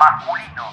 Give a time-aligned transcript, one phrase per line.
[0.00, 0.72] masculino,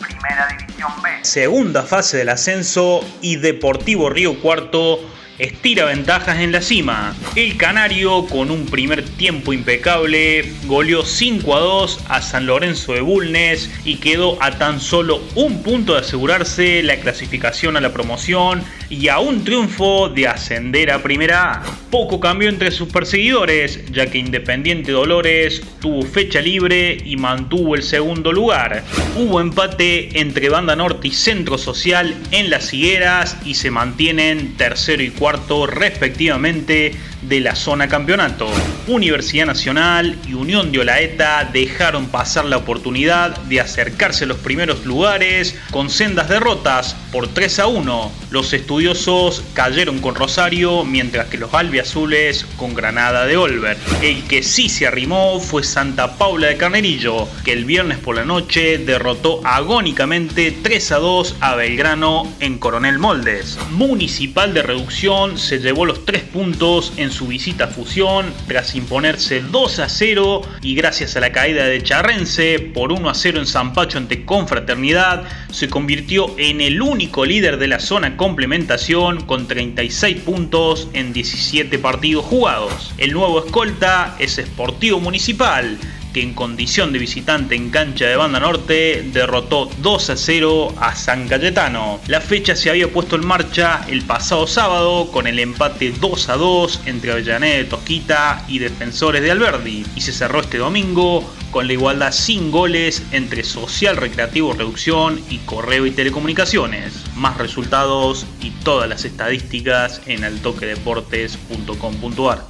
[0.00, 1.10] Primera División B.
[1.22, 4.98] Segunda fase del ascenso y Deportivo Río Cuarto
[5.38, 7.14] estira ventajas en la cima.
[7.36, 13.02] El Canario, con un primer tiempo impecable, goleó 5 a 2 a San Lorenzo de
[13.02, 18.64] Bulnes y quedó a tan solo un punto de asegurarse la clasificación a la promoción
[18.88, 21.81] y a un triunfo de ascender a Primera A.
[21.92, 27.82] Poco cambió entre sus perseguidores, ya que Independiente Dolores tuvo fecha libre y mantuvo el
[27.82, 28.82] segundo lugar.
[29.14, 35.02] Hubo empate entre Banda Norte y Centro Social en las higueras y se mantienen tercero
[35.02, 38.48] y cuarto respectivamente de la zona campeonato.
[38.88, 44.84] Universidad Nacional y Unión de Olaeta dejaron pasar la oportunidad de acercarse a los primeros
[44.84, 48.12] lugares con sendas derrotas por 3 a 1.
[48.30, 53.76] Los estudiosos cayeron con Rosario mientras que los albiazules con Granada de Olver.
[54.02, 58.24] El que sí se arrimó fue Santa Paula de Carnerillo, que el viernes por la
[58.24, 63.58] noche derrotó agónicamente 3 a 2 a Belgrano en Coronel Moldes.
[63.72, 69.40] Municipal de Reducción se llevó los 3 puntos en su visita a Fusión tras imponerse
[69.40, 73.46] 2 a 0 y gracias a la caída de Charrense por 1 a 0 en
[73.46, 80.18] Zampacho ante Confraternidad se convirtió en el único líder de la zona complementación con 36
[80.18, 82.92] puntos en 17 partidos jugados.
[82.98, 85.78] El nuevo escolta es Sportivo Municipal
[86.12, 90.94] que en condición de visitante en cancha de Banda Norte derrotó 2 a 0 a
[90.94, 92.00] San Cayetano.
[92.06, 96.36] La fecha se había puesto en marcha el pasado sábado con el empate 2 a
[96.36, 101.68] 2 entre Avellaneda de Tosquita y Defensores de Alberdi y se cerró este domingo con
[101.68, 107.04] la igualdad sin goles entre Social Recreativo Reducción y Correo y Telecomunicaciones.
[107.14, 112.46] Más resultados y todas las estadísticas en altoquedeportes.com.ar.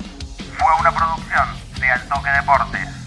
[0.57, 1.49] Fue una producción
[1.81, 3.02] de Altoque Deportes.